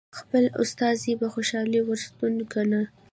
خپل 0.19 0.43
استازی 0.61 1.13
په 1.21 1.27
خوشالۍ 1.33 1.81
ور 1.83 1.99
ستنوي 2.07 2.45
که 2.51 2.61
نه. 2.71 2.81